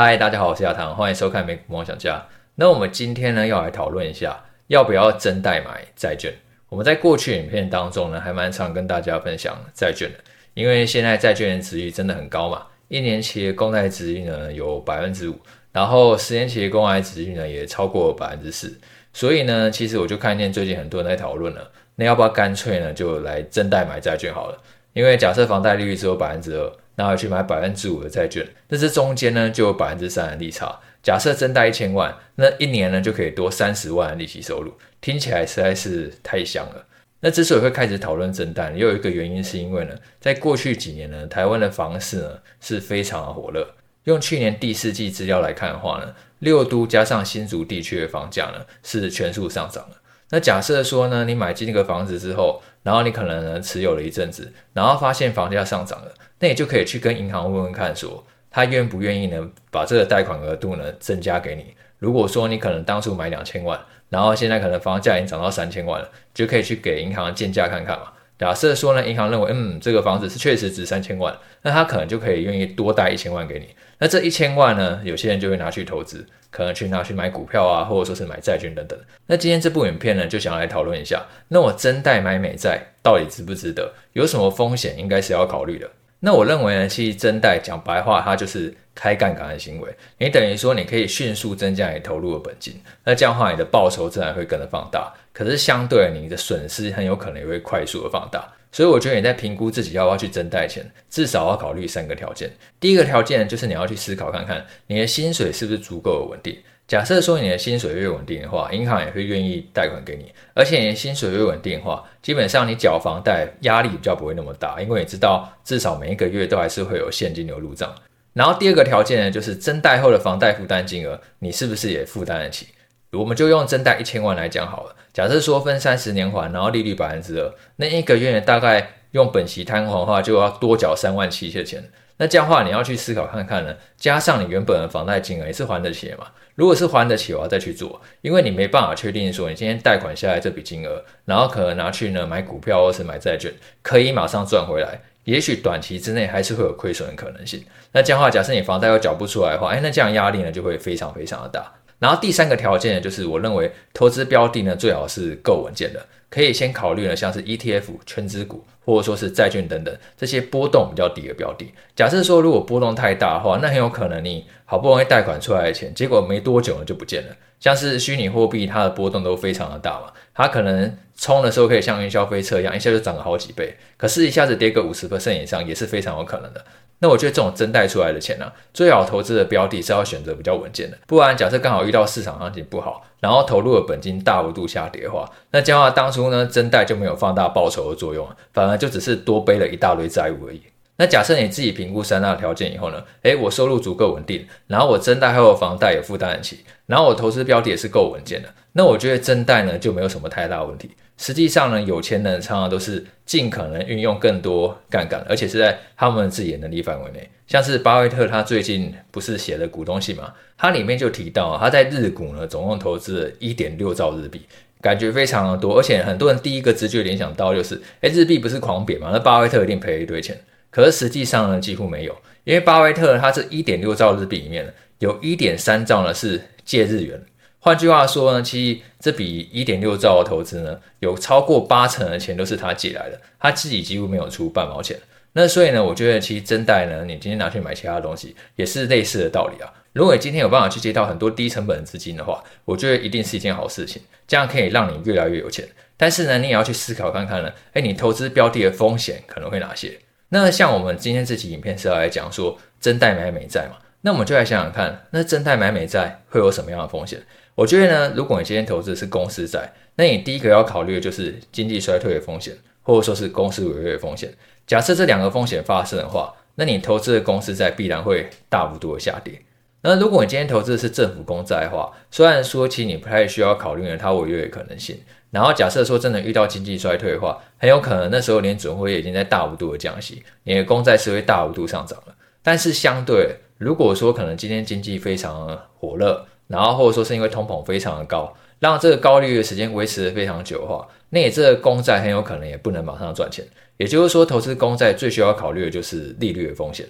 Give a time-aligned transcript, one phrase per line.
[0.00, 2.24] 嗨，大家好，我是亚堂，欢迎收看美股梦想家。
[2.54, 6.32] 那我们今天呢，要来讨论一下要不要增贷买债券。
[6.68, 10.18] 我们在过去影片当中呢，还蛮常跟大家分享债券的，
[10.54, 15.34] 因为现在债券的殖利率真的很高嘛，一年期的公债殖利率呢有百分之五，
[15.72, 18.78] 然后十年期的公债殖利率呢也超过百分之四，
[19.12, 24.56] 所以呢，其实我就看见最近很多人在讨论了，那要不要干脆呢就来增贷买债券好了？
[24.92, 26.72] 因为假设房贷利率只有百分之二。
[26.98, 30.80] 然后去买百分之五的债券，那这中间呢就有百分之三的利差。
[31.00, 36.84] 假设增贷一千万，那一年呢就可以多三十万的利息收入，听起来实在是太香了。
[37.20, 43.76] 那之所以会开始讨论增贷，也有一个原因是因为呢，在过去几年呢，台湾的房市呢是非常的火热。
[44.04, 49.96] 用去年第四季资料来看的话呢，六都加上新竹地区的房价呢是全数上涨了。
[50.30, 56.12] 那假设说呢，你买进那个房子之后，然后你可能呢持有了一阵子，然后发现房价上涨了。
[56.40, 61.74] 那你就可以去跟银行问问看，说他愿不愿意呢，把这个贷款额度呢增加给你。
[61.98, 68.12] 如果说你可能当初买两千万，然后现在可能房价已经涨到三千万了，就可以去给银行鉴价看看嘛。
[68.38, 73.66] 假设说呢，银行认为嗯这个房子是确实值三千万，那他可能就可以愿意多贷一千万给你。
[73.98, 78.98] 那这一千万呢，有些人就会拿去投资，可能去拿去买股票啊，或者说是买债券等等。
[79.26, 83.92] 那今天这部影片呢，就想来讨论一下，那我增贷买美债到底值不值得？
[84.12, 85.90] 有什么风险应该是要考虑的？
[86.20, 89.88] 那我认为呢，其实增贷讲白话，它就是开杠杆的行为。
[90.18, 95.12] 你等于说，你可以迅速增加你投入的本金，那这样的话，你的报酬自然会跟着放大。
[95.32, 98.48] 可是相对你的损失很有可能也会快速的放大。
[98.70, 102.50] 所以我觉得你在评估自己要不要去增贷前，至少要考虑三个条件。
[102.78, 106.56] 第一个条件就是你要去思考看看，你的薪水是不是足够的稳定。
[106.86, 117.94] 假设说你的薪水越稳定的话，银行也会愿意贷款给你，而且你的薪水越稳定的话，基本上你缴房贷压力比较不会那么大，因为你知道至少每一个月都还是会有现金流入账。
[118.32, 122.68] 然后第二个条件呢，就是增贷后的房贷负担金额，你是不是也负担得起？
[123.12, 124.94] 我们就用增贷一千万来讲好了。
[125.12, 131.82] 假设说分三十年还，然后利率百分之二，那一个月大概用本息摊还的话，就要多缴三万七的钱。
[132.18, 136.26] 那这样的话，你要去思考看看呢，加上你原本的房贷金额也是还得起的嘛？
[136.56, 143.52] 如果是还得起，我要再去做，因为你没办法确定说你今天贷款下来这笔金额，然后可能拿去呢买股票或是买债券，
[143.82, 147.64] 可以马上赚回来，也许短期之内还是会有亏损的可能性。
[147.92, 151.72] 那这样的话，假设你房贷又缴不出来的话，哎，那这样压力呢就会非常非常的大。
[151.98, 156.04] 然后第三个条件呢，就是我认为投资标的呢最好是够稳健的。
[156.30, 161.72] 可以先考虑呢，像是 ETF、权值股，或者说是债券等等这些波动比较低的标的。
[161.96, 167.34] 假设说如果波动太大的话，那很有可能你好不容易贷款出来的钱，结果没多久呢就不见了。
[167.58, 176.62] 像是虚拟货币，它的波动都非常的大嘛，它可能冲的时候可以像云霄飞车一样，一下就涨了好几倍，可是一下子跌个五十 percent 以上也是非常有可能的。
[177.00, 190.62] 那我觉得这种增贷出来的钱呢、最好投资的标的是要选择比较稳健的，不然假设刚好遇到市场行情不好，然后投入的本金大幅度下跌的话，那这样的话当初呢增贷就没有放大报酬的作用，反而就只是多背了一大堆债务而已。
[191.00, 200.90] 那假设你自己评估三大条件以后呢，诶，我收入足够稳定，然后我增贷还有房贷也负担得起，然后我投资标的也是够稳健的，那我觉得增贷呢就没有什么太大问题。
[201.16, 207.28] 实际上呢，有钱人常常都是尽可能运用更多杠杆，而且是在他们自己的能力范围内。
[207.46, 210.34] 像是巴菲特他最近不是写了股东信嘛？
[210.56, 214.42] 他里面就提到他在日股呢总共投资了一点六兆日币，
[214.80, 219.10] 感觉非常的多，而且很多人第一个直觉联想到就是，诶，日币不是狂贬吗？
[219.12, 220.36] 那巴菲特一定赔了一堆钱。
[220.70, 227.20] 可是实际上呢，几乎没有，因为巴菲特他这一点六兆日币里面呢，有一点三兆呢是借日元。
[227.60, 234.96] 换句话说呢，其实这笔一点六兆的投资呢，有超过八成的钱都是他借来的，他自己几乎没有出半毛钱。
[235.32, 239.72] 那所以呢，我觉得其实真贷呢，你今天拿去买其他东西，也是类似的道理啊。
[239.92, 245.66] 如果你今天有办法去借到很多低成本的资金的话，我觉得一定是一件好事情，这样可以让你越来越有钱。
[245.96, 249.98] 但是呢，你也要去思考看看呢，诶，你投资标的的风险可能会哪些？
[250.30, 253.78] 那像我们今天这期影片是要来讲说真贷买美债嘛？
[254.02, 257.20] 那我们就来想想看，那真贷买美债会有什么样的风险？
[257.54, 264.32] 我觉得呢，如果你今天投资的是公司债，那你第一个要考虑的就是经济衰退的风险，或者说是公司违约的风险。
[264.66, 269.42] 假设这两个风险发生的话，那你投资的公司债必然会大幅度的下跌。
[269.80, 274.98] 那如果你今天投资的是政府公债的话，虽然说其实你不太需要考虑呢它违约的可能性。
[275.30, 282.14] 然后假设说真的遇到经济衰退的话，很有可能那时候连准会已经在大幅度的降息，你的公债是会大幅度上涨了。
[282.42, 285.46] 但是相对，如果说可能今天经济非常
[285.78, 293.46] 火热，然后或者说是因为通膨非常的高，让这个高利率的时间维持的非常久的话，那你这个公债很有可能也不能马上赚钱。
[293.76, 296.86] 也就是说，投资公债最需要考虑的就是利率的风险。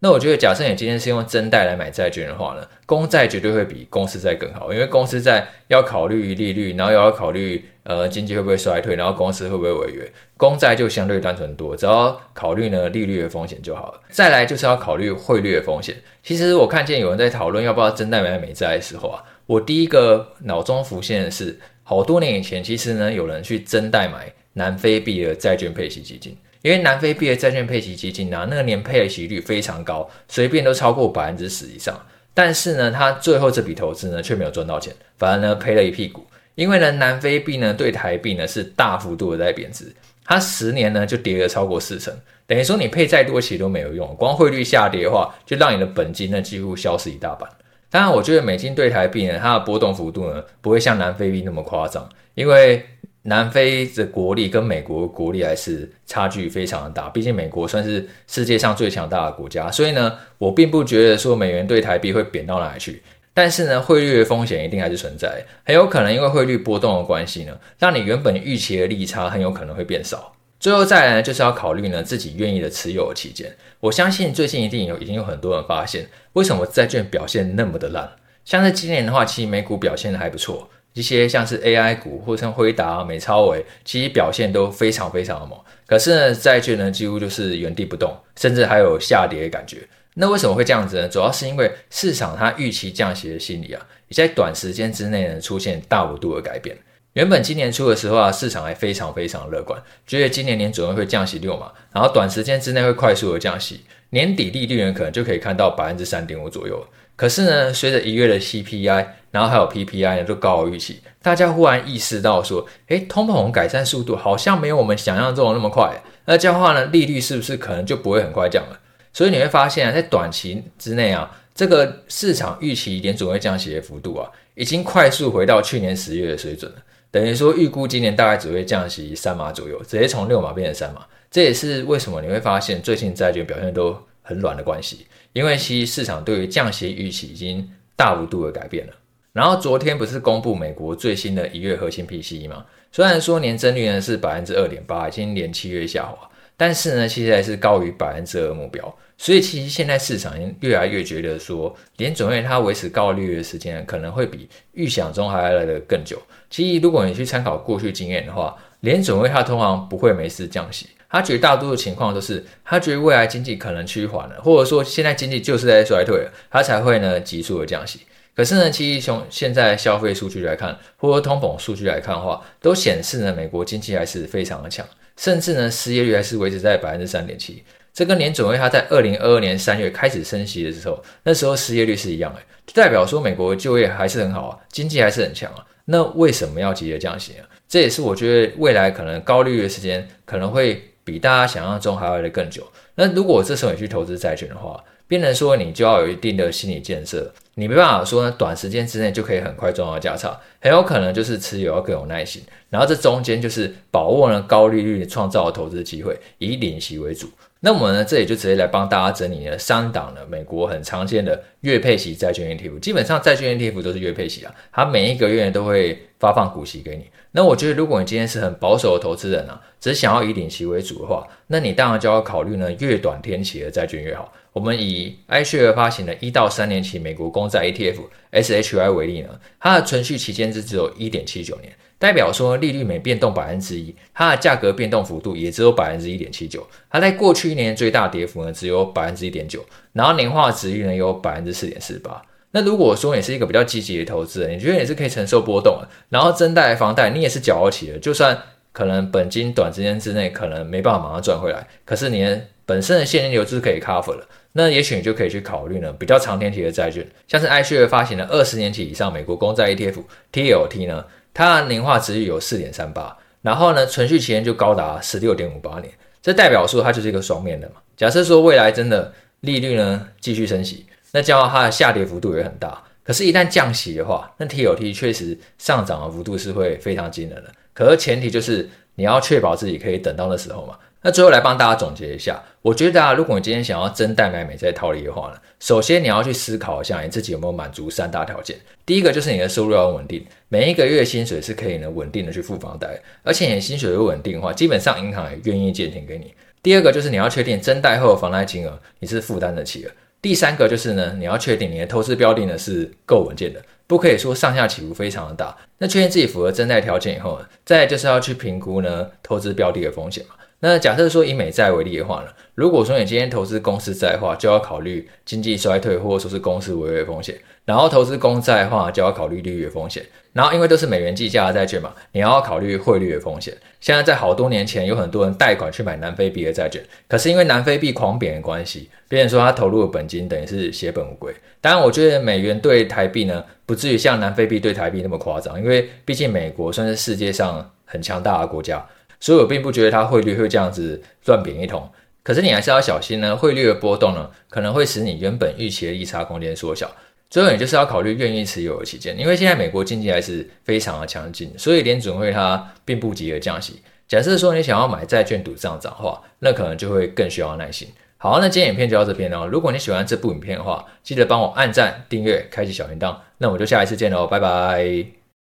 [0.00, 14.00] 那我觉得，假设你今天是用真贷来买债券的话呢，公债绝对会比公司债更好，因为公司债要考虑利率，然后又要考虑呃经济会不会衰退，然后公司会不会违约，公债就相对单纯多，只要考虑呢利率的风险就好了。
[14.10, 15.96] 再来就是要考虑汇率的风险。
[16.22, 26.36] 其实我看见有人在讨论要不要真贷买美债的时候啊，我第一个脑中浮现的是，好多年以前其实呢有人去真贷买南非币的债券配息基金。
[26.66, 31.96] 因为南非币的债券配息基金呢、那个年配息率非常高，随便都超过百分之十以上。
[32.34, 36.26] 但是呢，他最后这笔投资呢却没有赚到钱，反而呢赔了一屁股。
[36.56, 42.12] 因为呢，南非币呢对台币呢是大幅度的在贬值，它十年呢就跌了超过四成，
[42.48, 47.48] 等于说你配再多钱都没有用，光汇率下跌的话，就让你的本金呢几乎消失一大半。
[47.88, 52.84] 当然，我觉得美金对台币呢，它的波动幅度呢不会像南非币那么夸张，因为。
[53.26, 63.02] 南非的国力跟美国国力还是差距非常的大，毕竟美国算是世界上最强大的国家，所以呢，我并不觉得说美元对台币会贬到哪里去。
[63.34, 70.32] 但是呢，汇率的风险一定还是存在，很有可能因为汇率波动的关系呢，让你原本预期的利差很有可能会变少。
[70.58, 73.54] 最后再来呢，就是要考虑呢自己愿意的持有的期间。
[73.80, 78.10] 我相信最近一定有已经有很多人发现，为什么债券表现那么的烂？
[78.44, 80.70] 像是今年的话，其实美股表现的还不错。
[80.96, 85.58] 一些像是 AI 股，或者像辉达、美超微，其实表现都非常非常的猛。
[85.86, 89.86] 可是呢，债券呢几乎就是原地不动，甚至还有下跌的感觉。
[90.14, 91.06] 那为什么会这样子呢？
[91.06, 96.74] 主要是因为市场它预期降息的心理啊，也在短时间之内呢出现大幅度的改变。
[97.12, 106.82] 原本今年初的时候啊，市场还非常非常乐观，觉得今年年总会会降息六嘛，然后短时间之内会快速的降息，年底利率呢可能就可以看到百分之三点五左右。
[107.16, 116.00] 可是呢，随着一月的 CPI，然后还有 PPI 呢，都高于预期，大家忽然意识到说，诶，通膨改善速度好像没有我们想象中的那么快。
[116.26, 118.78] 那这样的话呢，利率是不是可能就不会很快降了？
[119.12, 126.78] 所以你会发现啊，在短期之内啊，这个市场预期联准会降息的幅度啊，已经快速回到去年十月的水准了。
[127.10, 131.06] 等于说，预估今年大概只会降息三码左右，直接从六码变成三码。
[131.30, 133.96] 这也是为什么你会发现最近债券表现都
[134.26, 135.06] 很软的关系。
[135.32, 138.92] 因为其实市场对于降息预期已经大幅度的改变了。
[139.32, 142.64] 然后昨天不是公布美国最新的一月核心 PCE 吗？
[142.90, 148.96] 虽然说年增率呢是百分之二点八，已经连七月下滑，但是呢其实还是高于百分之二目标。
[149.18, 156.20] 所以其实现在市场越来越觉得说，联准会它维持高利率的时间可能会比预想中还要来得更久。
[156.48, 160.86] 其实如果你去参考过去经验的话，联准会它通常不会没事降息。
[161.16, 168.00] 他绝大多数情况都是，他觉得未来经济可能趋缓了，或者说现在经济就是在衰退了，他才会呢急速的降息。
[168.34, 174.86] 可是呢，其实从现在消费数据来看，或者通膨数据来看的话，都显示呢美国经济还是非常的强，
[175.16, 177.64] 甚至呢失业率还是维持在百分之三点七。
[177.94, 185.64] 这跟联准会他在二零二二年三月开始升息的时候，那时候失业率是一样的，就代表说美国就业还是很好啊，经济还是很强啊。
[185.86, 187.44] 那为什么要急着降息呢？
[187.66, 190.92] 这也是我觉得未来可能高利率的时间可能会。
[191.06, 192.66] 比大家想象中还要来更久。
[192.96, 202.42] 那如果这时候你去投资债券的话，变成说你就要有一定的心理建设，你没办法说呢，短时间之内就可以很快赚到价差，很有可能就是持有要更有耐心。
[202.70, 207.30] 然后这中间就是把握呢高利率创造的投资机会，以领息为主。
[207.60, 212.80] 那我们呢，这里就直接来帮大家整理了三档的美国很常见的月配息债券 ETF。
[212.80, 217.06] 基本上债券 ETF 都是月配息啊，它每一个月都会发放股息给你。
[217.36, 224.32] 那我觉得，如果你今天是很保守的投资人啊，只想要以领期为主的话，那你当然就要考虑呢，越短天期的债券越好。
[224.54, 227.98] 我们以 i s h a r e 发行的一到三年期美国公债 ETF
[228.32, 236.66] SHY 为例呢，它的存续期间是只有一点七九年，代表说利率每变动百分之一，它的价格变动幅度也只有百分之一点七九。
[236.88, 239.62] 它在过去一年最大跌幅呢，只有百分之一点九，
[239.92, 242.22] 然后年化值率呢有百分之四点四八。
[242.56, 248.34] 那如果说你是一个比较积极的投资人，你觉得你是可以承受波动的，然后增贷房贷你也是缴得起的，就算
[248.72, 267.74] 可能本金短时间之内可能没办法马上赚回来，可是你本身的现金流是可以 cover 了，那也许你就可以去考虑呢比较长天期的债券，像是 I C U 发行的二十年期以上美国公债 ETF TLT 呢，它的年化值率有四点三八，然后呢存续期间就高达十六点五八年，这代表说它就是一个双面的嘛。
[267.98, 270.86] 假设说未来真的利率呢继续升息。
[271.16, 277.50] 那这样它的下跌幅度也很大，可是，一旦降息的话，那 T O T 确实上涨的幅度是会非常惊人的。
[277.72, 280.76] 可是前提就是你要确保自己可以等到那时候嘛。
[281.00, 288.54] 那最后来帮大家总结一下，我觉得啊，如果你今天想要增贷买美债套利的话呢，首先你要去思考一下你自己有没有满足三大条件。
[288.84, 296.34] 第一个就是你的收入要稳定，每一个月薪水是可以呢稳定的去付房贷，而且你的薪水又稳定的话，基本上银行也愿意借钱给你。
[296.62, 299.90] 第二个就是你要确定增贷后的房贷金额你是负担得起的。
[300.26, 305.56] 第三个就是呢，你要确定你的投资标的呢是够稳健的，不可以说上下起伏非常的大。
[305.78, 310.34] 那确定自己符合征贷条件以后呢，再就是要去评估呢投资标的的风险嘛。
[310.66, 320.04] 那假设说以美债为例的话呢，如果说你今天投资公司债的话，就要考虑经济衰退或者说是公司违约风险；然后投资公债的话，就要考虑利率的风险。
[320.32, 323.56] 然后因为都是美元计价的债券嘛，你要考虑汇率的风险。
[323.80, 331.32] 现在在好多年前，有很多人贷款去买南非币的债券，可是因为南非币狂贬的关系，别人说他投入的本金等于是血本无归。
[331.60, 338.84] 当然，我觉得美元对台币呢，不至于像南非币对台币那么夸张，因为毕竟美国算是世界上很强大的国家。
[339.20, 341.90] 所以我并不觉得它汇率会这样子乱贬一通，
[342.22, 343.36] 可是你还是要小心呢。
[343.36, 346.90] 汇率的波动呢，可能会使你原本预期的利差空间缩小。
[347.28, 353.80] 最后，你就是要考虑愿意持有的期间，因为现在美国经济还是非常的强劲，所以联准会它并不急着降息。
[354.06, 357.88] 假设说你想要买债券赌上涨的话，那可能就会更需要耐心。
[358.18, 359.44] 好，那今天影片就到这边了。
[359.46, 363.16] 如果你喜欢这部影片的话，记得帮我按赞、订阅、开启小铃铛。
[363.38, 365.15] 那我们就下一次见喽，拜拜。